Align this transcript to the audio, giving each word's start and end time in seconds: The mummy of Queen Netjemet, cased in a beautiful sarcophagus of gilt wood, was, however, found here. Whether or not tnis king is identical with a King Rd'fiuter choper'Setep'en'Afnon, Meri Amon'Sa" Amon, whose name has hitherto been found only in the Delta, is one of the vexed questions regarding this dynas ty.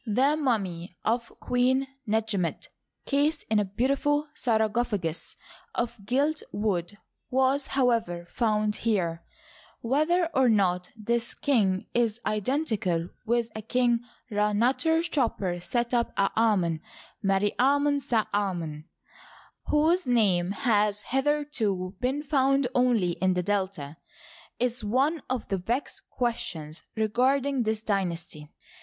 The 0.07 0.35
mummy 0.35 0.95
of 1.05 1.31
Queen 1.39 1.85
Netjemet, 2.07 2.69
cased 3.05 3.43
in 3.51 3.59
a 3.59 3.65
beautiful 3.65 4.29
sarcophagus 4.33 5.37
of 5.75 6.03
gilt 6.07 6.41
wood, 6.51 6.97
was, 7.29 7.67
however, 7.77 8.25
found 8.27 8.77
here. 8.77 9.23
Whether 9.81 10.25
or 10.33 10.49
not 10.49 10.89
tnis 10.99 11.39
king 11.39 11.85
is 11.93 12.19
identical 12.25 13.09
with 13.27 13.49
a 13.55 13.61
King 13.61 13.99
Rd'fiuter 14.31 15.07
choper'Setep'en'Afnon, 15.07 16.79
Meri 17.21 17.53
Amon'Sa" 17.59 18.25
Amon, 18.33 18.85
whose 19.67 20.07
name 20.07 20.49
has 20.51 21.03
hitherto 21.03 21.93
been 21.99 22.23
found 22.23 22.67
only 22.73 23.11
in 23.11 23.35
the 23.35 23.43
Delta, 23.43 23.97
is 24.57 24.83
one 24.83 25.21
of 25.29 25.47
the 25.49 25.57
vexed 25.57 26.09
questions 26.09 26.81
regarding 26.95 27.61
this 27.61 27.83
dynas 27.83 28.27
ty. 28.27 28.49